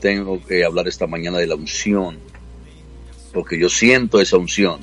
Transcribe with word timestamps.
Tengo 0.00 0.40
que 0.44 0.64
hablar 0.64 0.88
esta 0.88 1.06
mañana 1.06 1.38
de 1.38 1.46
la 1.46 1.54
unción, 1.54 2.18
porque 3.32 3.58
yo 3.58 3.68
siento 3.68 4.20
esa 4.20 4.38
unción. 4.38 4.80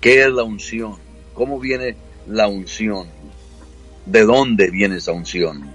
¿Qué 0.00 0.22
es 0.22 0.28
la 0.28 0.42
unción? 0.42 0.96
¿Cómo 1.32 1.58
viene 1.58 1.96
la 2.26 2.46
unción? 2.46 3.08
¿De 4.04 4.24
dónde 4.24 4.70
viene 4.70 4.96
esa 4.96 5.12
unción? 5.12 5.74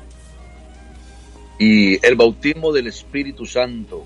Y 1.57 2.05
el 2.05 2.15
bautismo 2.15 2.71
del 2.71 2.87
Espíritu 2.87 3.45
Santo 3.45 4.05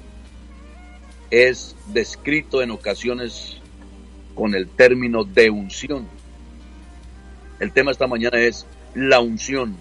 es 1.30 1.76
descrito 1.88 2.62
en 2.62 2.72
ocasiones 2.72 3.58
con 4.34 4.56
el 4.56 4.70
término 4.70 5.24
de 5.24 5.50
unción. 5.50 6.08
El 7.60 7.74
tema 7.74 7.92
esta 7.92 8.08
mañana 8.08 8.40
es 8.40 8.66
la 8.94 9.20
unción. 9.20 9.76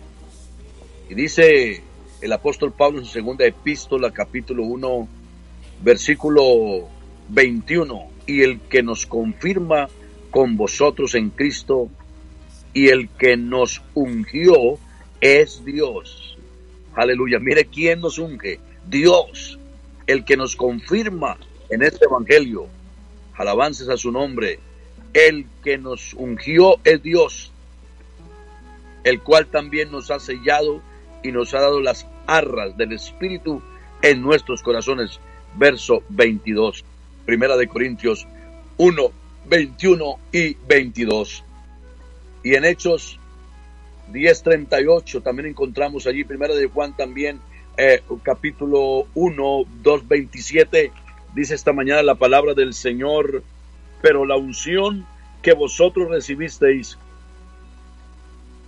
Y 1.09 1.15
dice 1.15 1.83
el 2.21 2.33
apóstol 2.33 2.73
Pablo 2.73 2.99
en 2.99 3.05
su 3.05 3.13
segunda 3.13 3.45
epístola, 3.45 4.11
capítulo 4.11 4.65
1, 4.65 5.09
versículo 5.83 6.89
21, 7.29 8.09
y 8.27 8.43
el 8.43 8.61
que 8.61 8.83
nos 8.83 9.07
confirma 9.07 9.89
con 10.31 10.57
vosotros 10.57 11.15
en 11.15 11.31
Cristo, 11.31 11.89
y 12.73 12.89
el 12.89 13.09
que 13.09 13.37
nos 13.37 13.83
ungió 13.95 14.79
es 15.21 15.65
Dios. 15.65 16.37
Aleluya. 16.95 17.39
Mire 17.39 17.67
quién 17.67 18.01
nos 18.01 18.19
unge. 18.19 18.61
Dios, 18.87 19.59
el 20.07 20.25
que 20.25 20.37
nos 20.37 20.57
confirma 20.57 21.39
en 21.71 21.83
este 21.83 22.05
evangelio. 22.05 22.67
Alabanzas 23.35 23.89
a 23.89 23.97
su 23.97 24.13
nombre. 24.13 24.61
El 25.13 25.47
que 25.63 25.79
nos 25.79 26.15
ungió 26.15 26.77
es 26.85 27.03
Dios, 27.03 27.53
el 29.05 29.23
cual 29.23 29.47
también 29.47 29.91
nos 29.91 30.11
ha 30.11 30.19
sellado 30.19 30.83
y 31.23 31.33
nos 31.33 31.55
ha 31.55 31.61
dado 31.61 31.81
las 31.81 32.07
arras 32.27 32.77
del 32.77 32.93
Espíritu 32.93 33.63
en 34.03 34.23
nuestros 34.23 34.63
corazones. 34.63 35.21
Verso 35.57 36.03
22. 36.11 36.85
Primera 37.25 37.57
de 37.57 37.67
Corintios 37.67 38.27
1, 38.77 39.03
21 39.49 40.19
y 40.33 40.55
22. 40.69 41.45
Y 42.45 42.55
en 42.55 42.65
Hechos 42.65 43.19
10:38 44.13 45.23
también 45.23 45.49
encontramos 45.49 46.07
allí, 46.07 46.25
Primera 46.25 46.55
de 46.55 46.69
Juan 46.69 46.97
también, 46.97 47.41
eh, 47.77 48.03
capítulo 48.23 49.07
1, 49.15 49.65
2, 49.83 50.09
27, 50.09 50.93
dice 51.35 51.55
esta 51.55 51.73
mañana 51.73 52.03
la 52.03 52.15
palabra 52.15 52.55
del 52.55 52.73
Señor, 52.73 53.43
pero 54.03 54.25
la 54.25 54.37
unción 54.37 55.07
que 55.43 55.53
vosotros 55.53 56.09
recibisteis 56.09 56.99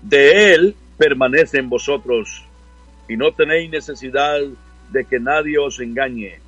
de 0.02 0.54
Él 0.54 0.76
permanece 0.98 1.58
en 1.58 1.68
vosotros 1.68 2.44
y 3.08 3.16
no 3.16 3.32
tenéis 3.32 3.70
necesidad 3.70 4.40
de 4.90 5.04
que 5.04 5.20
nadie 5.20 5.58
os 5.58 5.80
engañe, 5.80 6.40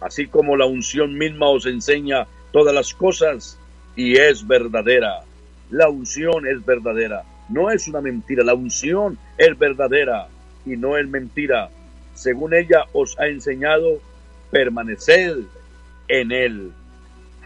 así 0.00 0.26
como 0.26 0.56
la 0.56 0.66
unción 0.66 1.16
misma 1.16 1.48
os 1.48 1.66
enseña 1.66 2.26
todas 2.52 2.74
las 2.74 2.92
cosas 2.92 3.58
y 3.96 4.16
es 4.16 4.46
verdadera. 4.46 5.20
La 5.70 5.88
unción 5.88 6.46
es 6.48 6.64
verdadera, 6.66 7.22
no 7.48 7.70
es 7.70 7.86
una 7.86 8.00
mentira, 8.00 8.42
la 8.44 8.54
unción 8.54 9.18
es 9.38 9.56
verdadera 9.56 10.28
y 10.66 10.76
no 10.76 10.98
es 10.98 11.06
mentira. 11.08 11.70
Según 12.14 12.54
ella 12.54 12.84
os 12.92 13.18
ha 13.20 13.28
enseñado, 13.28 14.00
permaneced 14.50 15.38
en 16.08 16.32
él. 16.32 16.72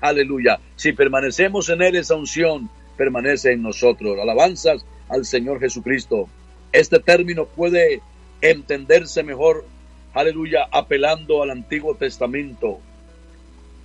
Aleluya. 0.01 0.59
Si 0.75 0.93
permanecemos 0.93 1.69
en 1.69 1.83
él, 1.83 1.97
esa 1.97 2.15
unción 2.15 2.71
permanece 2.97 3.53
en 3.53 3.63
nosotros. 3.63 4.19
Alabanzas 4.19 4.85
al 5.15 5.25
Señor 5.25 5.61
Jesucristo. 5.61 6.29
Este 6.73 6.99
término 6.99 7.47
puede 7.47 8.03
entenderse 8.41 9.23
mejor, 9.23 9.65
aleluya, 10.13 10.67
apelando 10.73 11.43
al 11.43 11.51
Antiguo 11.51 11.95
Testamento. 11.95 12.81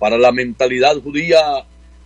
Para 0.00 0.18
la 0.18 0.32
mentalidad 0.32 0.96
judía, 1.00 1.40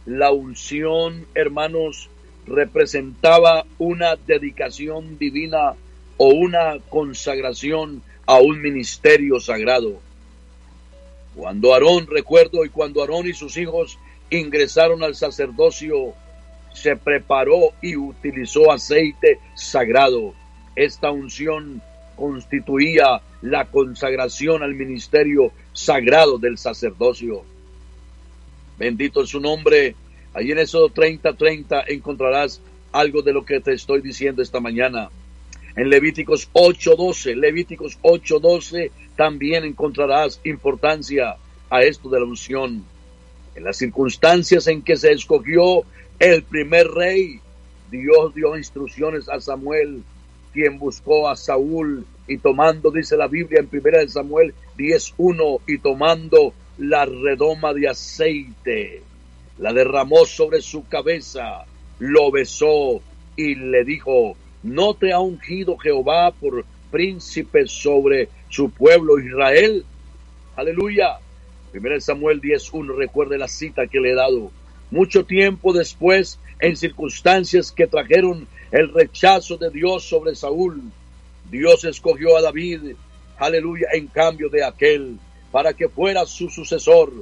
la 0.05 0.31
unción, 0.31 1.27
hermanos, 1.34 2.11
representaba 2.47 3.65
una 3.79 4.17
dedicación 4.17 5.17
divina 5.19 5.75
o 6.19 6.29
una 6.29 6.79
consagración 6.91 8.03
a 8.27 8.39
un 8.39 8.61
ministerio 8.61 9.41
sagrado. 9.41 10.01
Cuando 11.34 11.73
Aarón, 11.73 12.07
recuerdo, 12.07 12.65
y 12.65 12.69
cuando 12.69 13.01
Aarón 13.01 13.27
y 13.27 13.33
sus 13.33 13.57
hijos 13.57 13.99
ingresaron 14.29 15.03
al 15.03 15.15
sacerdocio, 15.15 16.15
se 16.75 16.97
preparó 16.97 17.73
y 17.81 17.97
utilizó 17.97 18.71
aceite 18.71 19.39
sagrado. 19.55 20.35
Esta 20.77 21.11
unción 21.11 21.81
constituía 22.17 23.23
la 23.43 23.65
consagración 23.67 24.62
al 24.62 24.75
ministerio 24.75 25.53
sagrado 25.73 26.39
del 26.39 26.59
sacerdocio. 26.59 27.43
Bendito 28.79 29.23
es 29.23 29.31
su 29.31 29.41
nombre. 29.41 29.95
Allí 30.34 30.53
en 30.53 30.59
Éxodo 30.59 30.89
30, 30.89 31.33
30 31.34 31.84
encontrarás 31.89 32.61
algo 32.93 33.23
de 33.23 33.33
lo 33.33 33.45
que 33.45 33.61
te 33.61 33.73
estoy 33.73 34.01
diciendo 34.01 34.43
esta 34.43 34.61
mañana. 34.61 35.11
En 35.77 35.91
Levíticos 35.91 36.49
8:12, 36.53 37.37
Levíticos 37.37 37.99
8:12 38.03 38.91
también 39.17 39.65
encontrarás 39.65 40.41
importancia 40.45 41.37
a 41.71 41.83
esto 41.83 42.09
de 42.09 42.21
la 42.21 42.27
unción. 42.27 42.84
En 43.55 43.65
las 43.65 43.77
circunstancias 43.77 44.67
en 44.67 44.83
que 44.83 44.97
se 44.97 45.13
escogió 45.13 45.84
el 46.19 46.43
primer 46.43 46.89
rey, 46.89 47.41
Dios 47.91 48.35
dio 48.35 48.57
instrucciones 48.57 49.29
a 49.29 49.41
Samuel, 49.41 50.03
quien 50.53 50.79
buscó 50.79 51.29
a 51.29 51.37
Saúl 51.37 52.07
y 52.27 52.39
tomando, 52.39 52.91
dice 52.91 53.17
la 53.17 53.27
Biblia 53.27 53.61
en 53.61 53.67
primera 53.67 53.99
de 53.99 54.09
Samuel 54.09 54.55
10.1, 54.79 55.61
y 55.67 55.79
tomando 55.79 56.55
la 56.79 57.05
redoma 57.05 57.73
de 57.75 57.89
aceite, 57.89 59.03
la 59.59 59.73
derramó 59.73 60.25
sobre 60.25 60.63
su 60.63 60.87
cabeza, 60.89 61.65
lo 61.99 62.31
besó 62.31 63.01
y 63.37 63.55
le 63.55 63.85
dijo, 63.85 64.37
¿no 64.63 64.95
te 64.95 65.13
ha 65.13 65.21
ungido 65.21 65.77
Jehová 65.77 66.33
por 66.33 66.65
príncipe 66.91 67.67
sobre 67.67 68.29
su 68.49 68.71
pueblo 68.71 69.19
Israel? 69.19 69.85
Aleluya. 70.57 71.19
Primera 71.73 71.97
de 71.97 72.01
Samuel 72.01 72.41
10.1, 72.41 72.97
recuerde 72.97 73.37
la 73.37 73.49
cita 73.49 73.89
que 73.89 73.99
le 73.99 74.13
he 74.13 74.15
dado 74.15 74.53
mucho 74.94 75.25
tiempo 75.25 75.72
después, 75.72 76.38
en 76.60 76.77
circunstancias 76.77 77.72
que 77.72 77.88
trajeron 77.88 78.47
el 78.71 78.94
rechazo 78.94 79.56
de 79.56 79.69
Dios 79.69 80.05
sobre 80.05 80.37
Saúl, 80.37 80.81
Dios 81.50 81.84
escogió 81.84 82.37
a 82.37 82.43
David, 82.43 82.94
aleluya, 83.37 83.88
en 83.93 84.06
cambio 84.06 84.49
de 84.49 84.65
aquel, 84.65 85.19
para 85.50 85.72
que 85.72 85.88
fuera 85.88 86.25
su 86.27 86.49
sucesor. 86.49 87.12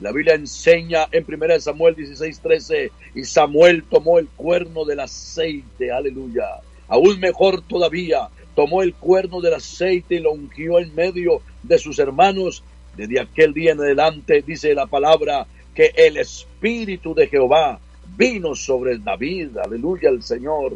la 0.00 0.12
Biblia 0.12 0.34
enseña 0.34 1.08
en 1.12 1.24
1 1.24 1.60
Samuel 1.60 1.94
16:13, 1.94 2.90
y 3.14 3.24
Samuel 3.24 3.84
tomó 3.84 4.18
el 4.18 4.28
cuerno 4.28 4.86
del 4.86 5.00
aceite, 5.00 5.92
aleluya. 5.92 6.46
Aún 6.88 7.20
mejor 7.20 7.60
todavía, 7.60 8.28
tomó 8.54 8.82
el 8.82 8.94
cuerno 8.94 9.42
del 9.42 9.54
aceite 9.54 10.14
y 10.14 10.20
lo 10.20 10.32
ungió 10.32 10.78
en 10.78 10.94
medio 10.94 11.42
de 11.62 11.78
sus 11.78 11.98
hermanos. 11.98 12.62
Desde 12.96 13.20
aquel 13.20 13.52
día 13.52 13.72
en 13.72 13.80
adelante, 13.80 14.42
dice 14.46 14.74
la 14.74 14.86
palabra, 14.86 15.46
que 15.80 15.94
el 15.96 16.18
Espíritu 16.18 17.14
de 17.14 17.26
Jehová 17.26 17.80
vino 18.14 18.54
sobre 18.54 18.98
David, 18.98 19.56
aleluya 19.56 20.10
al 20.10 20.22
Señor. 20.22 20.74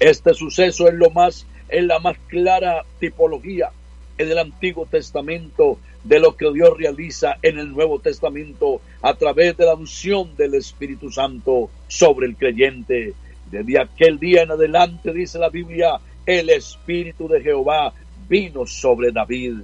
Este 0.00 0.34
suceso 0.34 0.88
es 0.88 0.94
lo 0.94 1.10
más, 1.10 1.46
es 1.68 1.84
la 1.84 2.00
más 2.00 2.18
clara 2.26 2.84
tipología 2.98 3.70
en 4.18 4.32
el 4.32 4.38
Antiguo 4.38 4.84
Testamento 4.86 5.78
de 6.02 6.18
lo 6.18 6.36
que 6.36 6.52
Dios 6.52 6.76
realiza 6.76 7.36
en 7.40 7.60
el 7.60 7.70
Nuevo 7.70 8.00
Testamento 8.00 8.80
a 9.00 9.14
través 9.14 9.56
de 9.56 9.64
la 9.64 9.76
unción 9.76 10.34
del 10.34 10.54
Espíritu 10.54 11.08
Santo 11.08 11.70
sobre 11.86 12.26
el 12.26 12.34
creyente. 12.34 13.14
Desde 13.48 13.80
aquel 13.80 14.18
día 14.18 14.42
en 14.42 14.50
adelante, 14.50 15.12
dice 15.12 15.38
la 15.38 15.50
Biblia, 15.50 16.00
el 16.26 16.50
Espíritu 16.50 17.28
de 17.28 17.42
Jehová 17.42 17.92
vino 18.28 18.66
sobre 18.66 19.12
David. 19.12 19.58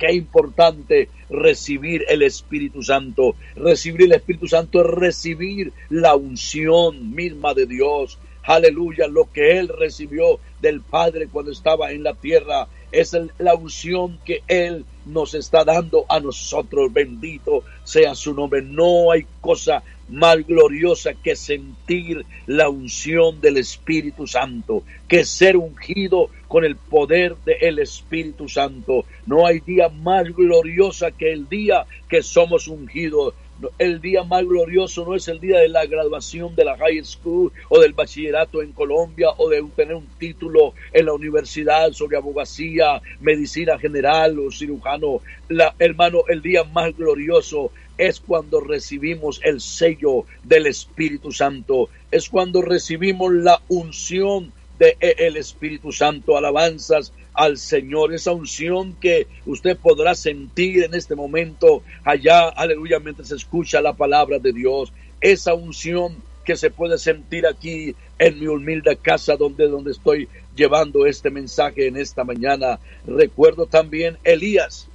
Qué 0.00 0.14
importante 0.14 1.10
recibir 1.28 2.06
el 2.08 2.22
Espíritu 2.22 2.82
Santo. 2.82 3.36
Recibir 3.54 4.04
el 4.04 4.12
Espíritu 4.12 4.48
Santo 4.48 4.80
es 4.80 4.86
recibir 4.86 5.74
la 5.90 6.16
unción 6.16 7.14
misma 7.14 7.52
de 7.52 7.66
Dios. 7.66 8.18
Aleluya, 8.42 9.06
lo 9.08 9.30
que 9.30 9.58
Él 9.58 9.68
recibió 9.68 10.40
del 10.62 10.80
Padre 10.80 11.28
cuando 11.30 11.52
estaba 11.52 11.92
en 11.92 12.02
la 12.02 12.14
tierra 12.14 12.66
es 12.90 13.14
la 13.38 13.54
unción 13.54 14.18
que 14.24 14.42
Él 14.48 14.86
nos 15.04 15.34
está 15.34 15.64
dando 15.64 16.06
a 16.08 16.18
nosotros. 16.18 16.90
Bendito 16.90 17.62
sea 17.84 18.14
su 18.14 18.32
nombre. 18.32 18.62
No 18.62 19.12
hay 19.12 19.26
cosa 19.42 19.82
más 20.10 20.46
gloriosa 20.46 21.14
que 21.14 21.36
sentir 21.36 22.24
la 22.46 22.68
unción 22.68 23.40
del 23.40 23.56
Espíritu 23.56 24.26
Santo, 24.26 24.82
que 25.08 25.24
ser 25.24 25.56
ungido 25.56 26.28
con 26.48 26.64
el 26.64 26.76
poder 26.76 27.36
del 27.44 27.78
Espíritu 27.78 28.48
Santo. 28.48 29.04
No 29.26 29.46
hay 29.46 29.60
día 29.60 29.88
más 29.88 30.24
gloriosa 30.34 31.10
que 31.10 31.32
el 31.32 31.48
día 31.48 31.86
que 32.08 32.22
somos 32.22 32.68
ungidos 32.68 33.34
el 33.78 34.00
día 34.00 34.22
más 34.24 34.44
glorioso 34.44 35.04
no 35.04 35.14
es 35.14 35.28
el 35.28 35.40
día 35.40 35.58
de 35.58 35.68
la 35.68 35.84
graduación 35.86 36.54
de 36.54 36.64
la 36.64 36.76
high 36.76 37.04
school 37.04 37.52
o 37.68 37.78
del 37.78 37.92
bachillerato 37.92 38.62
en 38.62 38.72
Colombia 38.72 39.28
o 39.36 39.48
de 39.48 39.62
tener 39.76 39.94
un 39.94 40.06
título 40.18 40.74
en 40.92 41.06
la 41.06 41.12
universidad 41.12 41.92
sobre 41.92 42.16
abogacía, 42.16 43.02
medicina 43.20 43.78
general 43.78 44.38
o 44.38 44.50
cirujano. 44.50 45.20
La, 45.48 45.74
hermano, 45.78 46.20
el 46.28 46.42
día 46.42 46.64
más 46.64 46.96
glorioso 46.96 47.72
es 48.00 48.18
cuando 48.18 48.60
recibimos 48.60 49.42
el 49.44 49.60
sello 49.60 50.24
del 50.42 50.66
Espíritu 50.66 51.32
Santo, 51.32 51.90
es 52.10 52.30
cuando 52.30 52.62
recibimos 52.62 53.30
la 53.30 53.60
unción 53.68 54.54
del 54.78 54.96
el 55.00 55.36
Espíritu 55.36 55.92
Santo, 55.92 56.34
alabanzas 56.34 57.12
al 57.34 57.58
Señor, 57.58 58.14
esa 58.14 58.32
unción 58.32 58.94
que 58.94 59.26
usted 59.44 59.76
podrá 59.76 60.14
sentir 60.14 60.84
en 60.84 60.94
este 60.94 61.14
momento 61.14 61.82
allá, 62.02 62.48
aleluya, 62.48 62.98
mientras 63.00 63.32
escucha 63.32 63.82
la 63.82 63.92
palabra 63.92 64.38
de 64.38 64.54
Dios, 64.54 64.90
esa 65.20 65.52
unción 65.52 66.16
que 66.46 66.56
se 66.56 66.70
puede 66.70 66.96
sentir 66.96 67.46
aquí 67.46 67.94
en 68.18 68.40
mi 68.40 68.46
humilde 68.46 68.96
casa 68.96 69.36
donde, 69.36 69.68
donde 69.68 69.90
estoy 69.90 70.26
llevando 70.56 71.04
este 71.04 71.28
mensaje 71.28 71.86
en 71.86 71.98
esta 71.98 72.24
mañana. 72.24 72.80
Recuerdo 73.06 73.66
también 73.66 74.16
Elías. 74.24 74.88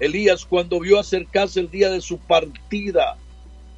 Elías 0.00 0.44
cuando 0.44 0.80
vio 0.80 0.98
acercarse 0.98 1.60
el 1.60 1.70
día 1.70 1.90
de 1.90 2.00
su 2.00 2.18
partida, 2.18 3.16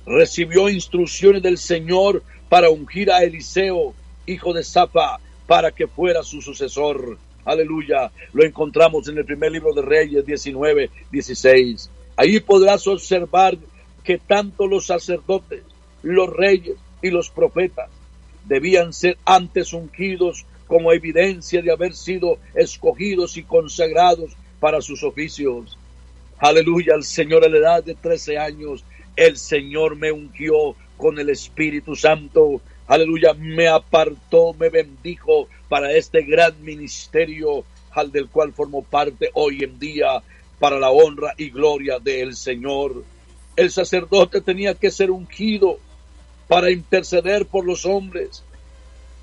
recibió 0.07 0.69
instrucciones 0.69 1.43
del 1.43 1.59
Señor 1.59 2.23
para 2.49 2.71
ungir 2.71 3.11
a 3.11 3.23
Eliseo, 3.23 3.95
hijo 4.27 4.53
de 4.53 4.65
Zafa, 4.65 5.19
para 5.47 5.71
que 5.71 5.87
fuera 5.87 6.23
su 6.23 6.43
sucesor. 6.43 7.19
Aleluya. 7.45 8.11
Lo 8.33 8.45
encontramos 8.45 9.09
en 9.09 9.19
el 9.19 9.25
primer 9.25 9.53
libro 9.53 9.73
de 9.73 9.83
Reyes 9.83 10.27
19, 10.27 10.91
16. 11.11 11.91
Ahí 12.17 12.39
podrás 12.41 12.87
observar 12.87 13.57
que 14.05 14.19
tanto 14.19 14.67
los 14.67 14.87
sacerdotes, 14.87 15.63
los 16.03 16.29
reyes 16.31 16.77
y 17.03 17.11
los 17.11 17.31
profetas 17.31 17.89
debían 18.47 18.93
ser 18.93 19.17
antes 19.25 19.73
ungidos 19.73 20.45
como 20.67 20.93
evidencia 20.93 21.63
de 21.63 21.73
haber 21.73 21.95
sido 21.95 22.39
escogidos 22.55 23.37
y 23.37 23.43
consagrados 23.43 24.37
para 24.61 24.81
sus 24.81 25.03
oficios. 25.03 25.79
Aleluya, 26.41 26.95
al 26.95 27.05
Señor 27.05 27.45
a 27.45 27.51
la 27.51 27.59
edad 27.59 27.85
de 27.85 27.95
13 27.95 28.39
años, 28.39 28.83
el 29.15 29.37
Señor 29.37 29.97
me 29.97 30.11
ungió 30.11 30.75
con 30.97 31.19
el 31.19 31.29
Espíritu 31.29 31.95
Santo. 31.95 32.63
Aleluya, 32.87 33.35
me 33.35 33.69
apartó, 33.69 34.55
me 34.55 34.71
bendijo 34.71 35.49
para 35.69 35.93
este 35.93 36.23
gran 36.23 36.65
ministerio 36.65 37.65
al 37.91 38.11
del 38.11 38.31
cual 38.31 38.55
formo 38.55 38.83
parte 38.83 39.29
hoy 39.35 39.65
en 39.65 39.79
día 39.79 40.23
para 40.59 40.79
la 40.79 40.91
honra 40.91 41.35
y 41.37 41.51
gloria 41.51 41.99
del 41.99 42.35
Señor. 42.35 43.05
El 43.55 43.71
sacerdote 43.71 44.41
tenía 44.41 44.75
que 44.75 44.91
ser 44.91 45.11
ungido 45.11 45.79
para 46.49 46.71
interceder 46.71 47.45
por 47.45 47.67
los 47.67 47.85
hombres, 47.85 48.45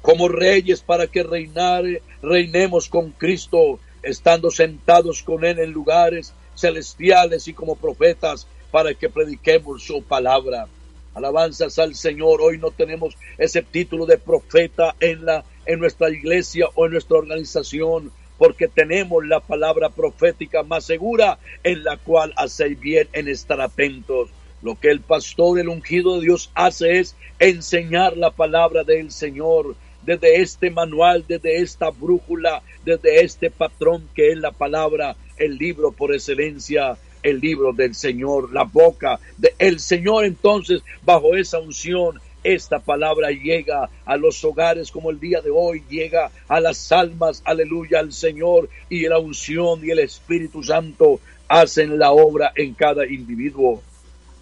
como 0.04 0.28
reyes 0.28 0.82
para 0.82 1.08
que 1.08 1.24
reinare, 1.24 2.04
reinemos 2.22 2.90
con 2.90 3.10
Cristo, 3.10 3.80
estando 4.04 4.52
sentados 4.52 5.24
con 5.24 5.44
Él 5.44 5.58
en 5.58 5.72
lugares 5.72 6.36
celestiales 6.58 7.48
y 7.48 7.54
como 7.54 7.76
profetas 7.76 8.48
para 8.72 8.94
que 8.94 9.10
prediquemos 9.10 9.84
su 9.84 10.04
palabra. 10.04 10.68
Alabanzas 11.14 11.80
al 11.80 11.96
Señor. 11.96 12.42
Hoy 12.42 12.58
no 12.58 12.72
tenemos 12.72 13.16
ese 13.38 13.62
título 13.62 14.06
de 14.06 14.18
profeta 14.18 14.96
en 15.00 15.26
la 15.26 15.44
en 15.68 15.80
nuestra 15.80 16.10
iglesia 16.10 16.68
o 16.76 16.86
en 16.86 16.94
nuestra 16.94 17.18
organización, 17.18 18.12
porque 18.38 18.68
tenemos 18.68 19.26
la 19.26 19.40
palabra 19.40 19.90
profética 19.90 20.64
más 20.64 20.86
segura 20.86 21.38
en 21.64 21.84
la 21.84 21.98
cual 21.98 22.34
hacéis 22.38 22.80
bien 22.80 23.08
en 23.14 23.28
estar 23.28 23.60
atentos. 23.62 24.30
Lo 24.62 24.80
que 24.80 24.90
el 24.90 25.02
pastor, 25.02 25.60
el 25.60 25.70
ungido 25.70 26.16
de 26.16 26.22
Dios 26.22 26.52
hace 26.56 27.00
es 27.00 27.16
enseñar 27.40 28.18
la 28.18 28.32
palabra 28.32 28.84
del 28.84 29.12
Señor 29.12 29.76
desde 30.08 30.42
este 30.42 30.72
manual, 30.72 31.26
desde 31.28 31.62
esta 31.62 31.90
brújula, 31.90 32.64
desde 32.86 33.26
este 33.26 33.52
patrón 33.52 34.08
que 34.16 34.32
es 34.32 34.38
la 34.38 34.52
palabra, 34.52 35.18
el 35.38 35.58
libro 35.58 35.92
por 35.92 36.14
excelencia, 36.14 36.98
el 37.22 37.42
libro 37.42 37.74
del 37.74 37.94
Señor, 37.94 38.54
la 38.54 38.64
boca 38.64 39.20
del 39.38 39.82
Señor. 39.82 40.24
Entonces, 40.24 40.82
bajo 41.04 41.36
esa 41.36 41.60
unción, 41.60 42.22
esta 42.42 42.80
palabra 42.80 43.32
llega 43.32 43.90
a 44.06 44.16
los 44.16 44.42
hogares 44.46 44.92
como 44.92 45.10
el 45.10 45.20
día 45.20 45.42
de 45.42 45.52
hoy, 45.54 45.84
llega 45.90 46.32
a 46.48 46.62
las 46.62 46.90
almas, 46.94 47.42
aleluya, 47.44 48.00
al 48.00 48.14
Señor 48.14 48.70
y 48.90 49.06
la 49.10 49.20
unción 49.20 49.84
y 49.84 49.92
el 49.92 50.00
Espíritu 50.00 50.64
Santo 50.64 51.20
hacen 51.50 52.00
la 52.00 52.12
obra 52.12 52.54
en 52.56 52.74
cada 52.76 53.06
individuo. 53.06 53.84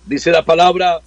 Dice 0.05 0.29
la 0.29 0.45
palabra 0.45 1.01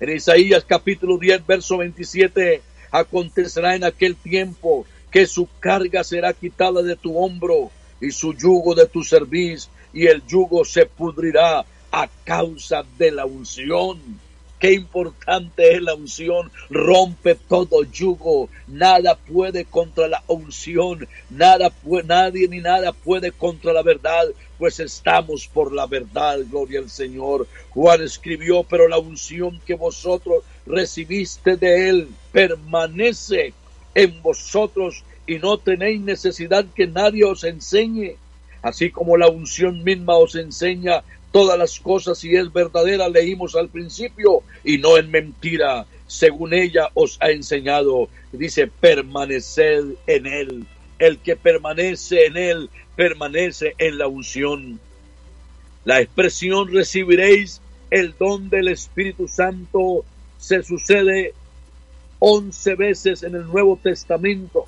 en 0.00 0.16
Isaías 0.16 0.64
capítulo 0.66 1.18
10, 1.18 1.46
verso 1.46 1.76
27, 1.76 2.62
acontecerá 2.90 3.76
en 3.76 3.84
aquel 3.84 4.16
tiempo 4.16 4.86
que 5.10 5.26
su 5.26 5.48
carga 5.58 6.04
será 6.04 6.32
quitada 6.32 6.82
de 6.82 6.96
tu 6.96 7.16
hombro 7.18 7.70
y 8.00 8.10
su 8.10 8.32
yugo 8.34 8.74
de 8.74 8.86
tu 8.86 9.02
cerviz 9.02 9.68
y 9.92 10.06
el 10.06 10.24
yugo 10.26 10.64
se 10.64 10.86
pudrirá 10.86 11.64
a 11.92 12.08
causa 12.24 12.84
de 12.98 13.10
la 13.10 13.26
unción 13.26 13.98
Qué 14.60 14.74
importante 14.74 15.74
es 15.74 15.80
la 15.80 15.94
unción. 15.94 16.52
Rompe 16.68 17.34
todo 17.34 17.82
yugo. 17.82 18.50
Nada 18.68 19.16
puede 19.16 19.64
contra 19.64 20.06
la 20.06 20.22
unción. 20.26 21.08
Nada 21.30 21.72
nadie 22.04 22.46
ni 22.46 22.60
nada 22.60 22.92
puede 22.92 23.32
contra 23.32 23.72
la 23.72 23.82
verdad, 23.82 24.26
pues 24.58 24.78
estamos 24.78 25.48
por 25.48 25.72
la 25.72 25.86
verdad. 25.86 26.40
Gloria 26.50 26.80
al 26.80 26.90
Señor. 26.90 27.48
Juan 27.70 28.02
escribió, 28.02 28.62
pero 28.62 28.86
la 28.86 28.98
unción 28.98 29.58
que 29.64 29.74
vosotros 29.74 30.44
recibiste 30.66 31.56
de 31.56 31.88
él 31.88 32.08
permanece 32.32 33.52
en 33.94 34.22
vosotros 34.22 35.04
y 35.26 35.38
no 35.38 35.58
tenéis 35.58 36.00
necesidad 36.00 36.66
que 36.74 36.86
nadie 36.86 37.24
os 37.24 37.44
enseñe. 37.44 38.16
Así 38.62 38.90
como 38.90 39.16
la 39.16 39.28
unción 39.28 39.82
misma 39.84 40.16
os 40.16 40.34
enseña 40.34 41.02
todas 41.32 41.58
las 41.58 41.78
cosas 41.80 42.18
si 42.18 42.34
es 42.34 42.52
verdadera, 42.52 43.08
leímos 43.08 43.54
al 43.54 43.68
principio, 43.68 44.42
y 44.64 44.78
no 44.78 44.98
en 44.98 45.10
mentira, 45.10 45.86
según 46.06 46.52
ella 46.52 46.88
os 46.94 47.16
ha 47.20 47.30
enseñado. 47.30 48.08
Dice, 48.32 48.66
permaneced 48.66 49.84
en 50.06 50.26
él. 50.26 50.66
El 50.98 51.18
que 51.18 51.36
permanece 51.36 52.26
en 52.26 52.36
él, 52.36 52.70
permanece 52.96 53.74
en 53.78 53.98
la 53.98 54.08
unción. 54.08 54.80
La 55.84 56.00
expresión 56.00 56.70
recibiréis 56.72 57.60
el 57.90 58.14
don 58.18 58.50
del 58.50 58.68
Espíritu 58.68 59.26
Santo 59.28 60.04
se 60.40 60.62
sucede 60.62 61.34
once 62.18 62.74
veces 62.74 63.22
en 63.22 63.34
el 63.36 63.46
Nuevo 63.46 63.78
Testamento. 63.80 64.64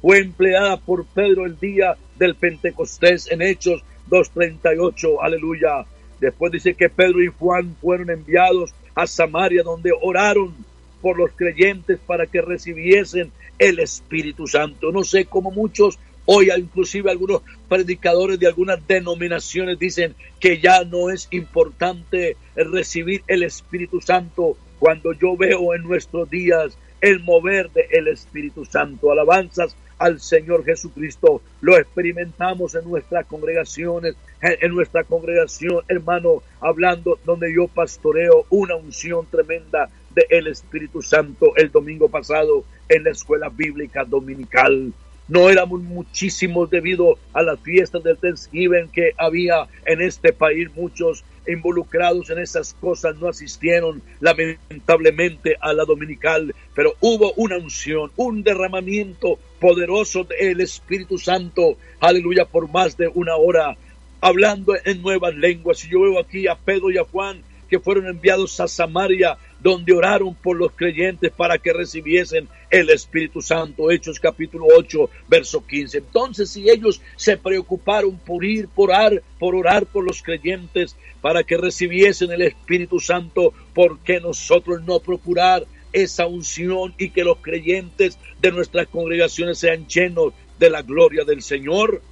Fue 0.00 0.18
empleada 0.18 0.78
por 0.78 1.04
Pedro 1.04 1.46
el 1.46 1.60
día 1.60 1.96
del 2.16 2.34
Pentecostés 2.34 3.30
en 3.30 3.42
Hechos 3.42 3.84
2.38, 4.10 5.18
aleluya. 5.20 5.84
Después 6.18 6.50
dice 6.50 6.74
que 6.74 6.88
Pedro 6.88 7.22
y 7.22 7.28
Juan 7.28 7.76
fueron 7.80 8.10
enviados 8.10 8.74
a 8.94 9.06
Samaria 9.06 9.62
donde 9.62 9.92
oraron 10.00 10.54
por 11.00 11.18
los 11.18 11.30
creyentes 11.32 11.98
para 12.04 12.26
que 12.26 12.40
recibiesen 12.40 13.30
el 13.58 13.80
Espíritu 13.80 14.46
Santo. 14.46 14.92
No 14.92 15.04
sé 15.04 15.26
cómo 15.26 15.50
muchos 15.50 15.98
hoy, 16.24 16.50
inclusive 16.56 17.10
algunos 17.10 17.42
predicadores 17.68 18.38
de 18.38 18.46
algunas 18.46 18.86
denominaciones 18.86 19.78
dicen 19.78 20.14
que 20.40 20.58
ya 20.58 20.84
no 20.84 21.10
es 21.10 21.28
importante 21.32 22.36
recibir 22.54 23.22
el 23.26 23.42
Espíritu 23.42 24.00
Santo 24.00 24.56
cuando 24.82 25.12
yo 25.12 25.36
veo 25.36 25.74
en 25.74 25.84
nuestros 25.84 26.28
días 26.28 26.76
el 27.00 27.20
mover 27.20 27.70
del 27.70 28.08
Espíritu 28.08 28.64
Santo. 28.64 29.12
Alabanzas 29.12 29.76
al 29.96 30.18
Señor 30.18 30.64
Jesucristo. 30.64 31.40
Lo 31.60 31.78
experimentamos 31.78 32.74
en 32.74 32.90
nuestras 32.90 33.24
congregaciones, 33.26 34.16
en 34.40 34.74
nuestra 34.74 35.04
congregación, 35.04 35.84
hermano, 35.86 36.42
hablando 36.60 37.16
donde 37.24 37.54
yo 37.54 37.68
pastoreo 37.68 38.44
una 38.50 38.74
unción 38.74 39.24
tremenda 39.30 39.88
del 40.10 40.48
Espíritu 40.48 41.00
Santo 41.00 41.54
el 41.54 41.70
domingo 41.70 42.08
pasado 42.08 42.64
en 42.88 43.04
la 43.04 43.10
escuela 43.10 43.50
bíblica 43.50 44.04
dominical. 44.04 44.92
No 45.28 45.48
éramos 45.48 45.80
muchísimos 45.80 46.68
debido 46.70 47.18
a 47.32 47.42
las 47.42 47.60
fiestas 47.60 48.02
del 48.02 48.18
Thanksgiving 48.18 48.88
que 48.88 49.12
había 49.16 49.66
en 49.86 50.02
este 50.02 50.32
país. 50.32 50.68
Muchos 50.74 51.24
involucrados 51.46 52.30
en 52.30 52.38
esas 52.38 52.74
cosas 52.74 53.16
no 53.16 53.28
asistieron 53.28 54.02
lamentablemente 54.20 55.56
a 55.60 55.72
la 55.72 55.84
dominical, 55.84 56.54
pero 56.74 56.94
hubo 57.00 57.32
una 57.34 57.56
unción, 57.56 58.12
un 58.16 58.42
derramamiento 58.42 59.38
poderoso 59.60 60.24
del 60.24 60.60
Espíritu 60.60 61.18
Santo, 61.18 61.76
aleluya, 62.00 62.44
por 62.44 62.70
más 62.70 62.96
de 62.96 63.08
una 63.08 63.36
hora. 63.36 63.76
hablando 64.20 64.74
en 64.84 65.02
nuevas 65.02 65.34
lenguas. 65.34 65.84
Y 65.84 65.90
yo 65.90 66.02
veo 66.02 66.20
aquí 66.20 66.46
a 66.46 66.54
Pedro 66.54 66.90
y 66.92 66.98
a 66.98 67.04
Juan 67.04 67.42
que 67.72 67.80
fueron 67.80 68.06
enviados 68.06 68.60
a 68.60 68.68
Samaria, 68.68 69.38
donde 69.58 69.94
oraron 69.94 70.34
por 70.34 70.58
los 70.58 70.72
creyentes 70.72 71.32
para 71.32 71.56
que 71.56 71.72
recibiesen 71.72 72.46
el 72.68 72.90
Espíritu 72.90 73.40
Santo. 73.40 73.90
Hechos 73.90 74.20
capítulo 74.20 74.66
8, 74.76 75.08
verso 75.26 75.66
15. 75.66 75.96
Entonces, 75.96 76.50
si 76.50 76.68
ellos 76.68 77.00
se 77.16 77.38
preocuparon 77.38 78.18
por 78.18 78.44
ir, 78.44 78.68
por 78.68 78.90
orar, 78.90 79.22
por 79.38 79.54
orar 79.54 79.86
por 79.86 80.04
los 80.04 80.22
creyentes 80.22 80.96
para 81.22 81.44
que 81.44 81.56
recibiesen 81.56 82.30
el 82.30 82.42
Espíritu 82.42 83.00
Santo, 83.00 83.54
¿por 83.72 84.00
qué 84.00 84.20
nosotros 84.20 84.82
no 84.82 85.00
procurar 85.00 85.64
esa 85.94 86.26
unción 86.26 86.92
y 86.98 87.08
que 87.08 87.24
los 87.24 87.38
creyentes 87.38 88.18
de 88.42 88.52
nuestras 88.52 88.86
congregaciones 88.88 89.56
sean 89.56 89.86
llenos 89.86 90.34
de 90.58 90.68
la 90.68 90.82
gloria 90.82 91.24
del 91.24 91.40
Señor? 91.40 92.02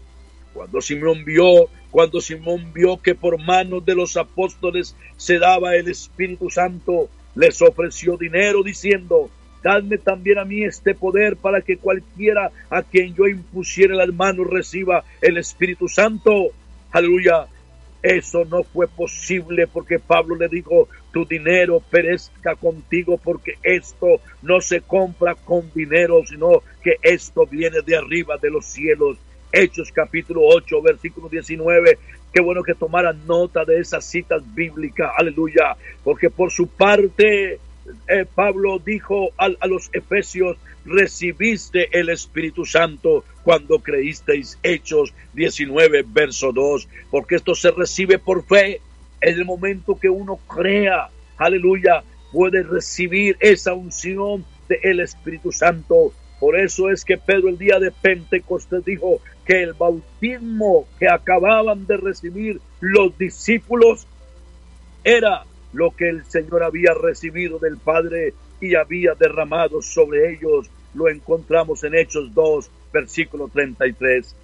Cuando 0.55 0.81
Simón 0.81 1.23
vio, 1.26 1.69
cuando 1.90 2.20
Simón 2.20 2.73
vio 2.73 3.00
que 3.00 3.14
por 3.14 3.38
manos 3.38 3.85
de 3.85 3.94
los 3.94 4.16
apóstoles 4.16 4.97
se 5.16 5.38
daba 5.38 5.75
el 5.76 5.88
Espíritu 5.88 6.50
Santo, 6.50 7.09
les 7.35 7.61
ofreció 7.62 8.16
dinero 8.16 8.62
diciendo, 8.62 9.30
dadme 9.62 9.99
también 9.99 10.38
a 10.38 10.44
mí 10.44 10.64
este 10.64 10.94
poder 10.94 11.37
para 11.37 11.61
que 11.61 11.76
cualquiera 11.76 12.50
a 12.70 12.82
quien 12.82 13.14
yo 13.14 13.26
impusiera 13.26 13.94
las 13.94 14.12
manos 14.12 14.47
reciba 14.49 15.04
el 15.20 15.37
Espíritu 15.37 15.88
Santo. 15.88 16.49
Aleluya. 16.92 17.47
Eso 18.02 18.47
no 18.47 18.62
fue 18.62 18.88
posible 18.88 19.66
porque 19.66 19.99
Pablo 19.99 20.35
le 20.35 20.49
dijo, 20.49 20.88
tu 21.12 21.26
dinero 21.26 21.82
perezca 21.90 22.54
contigo 22.54 23.18
porque 23.18 23.56
esto 23.62 24.23
no 24.40 24.62
se 24.62 24.80
compra 24.80 25.35
con 25.35 25.70
dinero, 25.75 26.23
sino 26.26 26.62
que 26.82 26.97
esto 27.02 27.47
viene 27.47 27.82
de 27.85 27.99
arriba 27.99 28.38
de 28.38 28.50
los 28.50 28.64
cielos. 28.64 29.18
Hechos 29.52 29.90
capítulo 29.92 30.42
8, 30.45 30.83
versículo 30.83 31.28
19. 31.28 31.99
Qué 32.33 32.40
bueno 32.40 32.62
que 32.62 32.75
tomaran 32.75 33.26
nota 33.26 33.64
de 33.64 33.80
esas 33.80 34.04
citas 34.04 34.42
bíblicas, 34.54 35.11
aleluya, 35.16 35.76
porque 36.04 36.30
por 36.30 36.50
su 36.52 36.69
parte 36.69 37.59
eh, 38.09 38.26
Pablo 38.35 38.78
dijo 38.78 39.30
a, 39.37 39.49
los 39.66 39.90
efesios, 39.92 40.57
recibiste 40.85 41.88
el 41.99 42.09
Espíritu 42.09 42.64
Santo 42.64 43.25
cuando 43.42 43.80
creísteis. 43.80 44.59
Hechos 44.62 45.12
19, 45.35 46.04
verso 46.07 46.52
2, 46.52 46.88
porque 47.11 47.37
esto 47.37 47.54
se 47.54 47.71
recibe 47.71 48.19
por 48.19 48.45
fe. 48.45 48.80
En 49.21 49.35
el 49.35 49.45
momento 49.45 49.99
que 49.99 50.09
uno 50.09 50.37
crea, 50.47 51.09
aleluya, 51.37 52.02
puede 52.33 52.62
recibir 52.62 53.37
esa 53.40 53.75
unción 53.75 54.45
del 54.69 55.00
Espíritu 55.00 55.52
Santo. 55.52 56.12
Por 56.40 56.59
eso 56.59 56.90
es 56.90 57.04
que 57.04 57.18
Pedro 57.18 57.50
el 57.50 57.59
día 57.59 57.78
de 57.78 57.90
Pentecostés 57.90 58.85
dijo, 58.85 59.20
que 59.50 59.64
el 59.64 59.73
bautismo 59.73 60.87
que 60.99 61.09
acababan 61.09 61.85
de 61.85 61.97
recibir 61.97 62.61
los 62.78 63.18
discípulos 63.18 64.06
era 65.02 65.44
lo 65.73 65.90
que 65.90 66.09
el 66.09 66.25
Señor 66.25 66.62
había 66.62 66.94
recibido 66.94 67.59
del 67.59 67.76
Padre 67.76 68.32
y 68.61 68.76
había 68.76 69.14
derramado 69.14 69.82
sobre 69.82 70.32
ellos. 70.32 70.70
Lo 70.94 71.09
encontramos 71.09 71.82
en 71.85 71.97
Hechos 71.97 72.32
2, 72.32 72.70
versículo 72.92 73.49
33. 73.49 74.37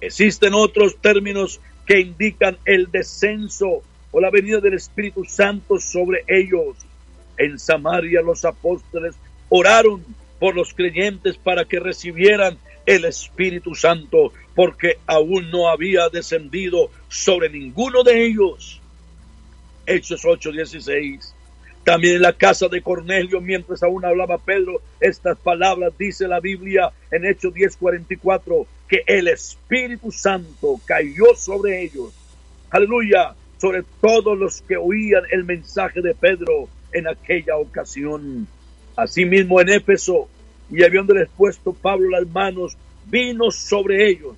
Existen 0.00 0.54
otros 0.54 0.96
términos 0.96 1.60
que 1.86 2.00
indican 2.00 2.56
el 2.64 2.90
descenso 2.90 3.82
o 4.10 4.20
la 4.20 4.30
venida 4.30 4.60
del 4.60 4.74
Espíritu 4.74 5.24
Santo 5.24 5.78
sobre 5.78 6.24
ellos. 6.26 6.76
En 7.36 7.58
Samaria 7.58 8.22
los 8.22 8.44
apóstoles 8.44 9.14
oraron 9.50 10.02
por 10.42 10.56
los 10.56 10.74
creyentes 10.74 11.36
para 11.36 11.66
que 11.66 11.78
recibieran 11.78 12.58
el 12.84 13.04
Espíritu 13.04 13.76
Santo, 13.76 14.32
porque 14.56 14.98
aún 15.06 15.52
no 15.52 15.68
había 15.68 16.08
descendido 16.08 16.90
sobre 17.06 17.48
ninguno 17.48 18.02
de 18.02 18.26
ellos. 18.26 18.80
Hechos 19.86 20.24
8:16. 20.24 21.32
También 21.84 22.16
en 22.16 22.22
la 22.22 22.32
casa 22.32 22.66
de 22.66 22.82
Cornelio, 22.82 23.40
mientras 23.40 23.84
aún 23.84 24.04
hablaba 24.04 24.36
Pedro, 24.36 24.82
estas 24.98 25.38
palabras 25.38 25.92
dice 25.96 26.26
la 26.26 26.40
Biblia 26.40 26.90
en 27.12 27.24
Hechos 27.24 27.54
10:44, 27.54 28.66
que 28.88 29.04
el 29.06 29.28
Espíritu 29.28 30.10
Santo 30.10 30.80
cayó 30.84 31.36
sobre 31.36 31.82
ellos. 31.84 32.12
Aleluya, 32.68 33.36
sobre 33.58 33.84
todos 34.00 34.36
los 34.36 34.60
que 34.62 34.76
oían 34.76 35.22
el 35.30 35.44
mensaje 35.44 36.02
de 36.02 36.16
Pedro 36.16 36.68
en 36.92 37.06
aquella 37.06 37.58
ocasión. 37.58 38.48
Asimismo 38.96 39.60
en 39.60 39.70
Éfeso, 39.70 40.28
y 40.70 40.82
habiéndoles 40.84 41.28
puesto 41.36 41.72
Pablo 41.72 42.10
las 42.10 42.26
manos, 42.28 42.76
vino 43.06 43.50
sobre 43.50 44.08
ellos 44.08 44.36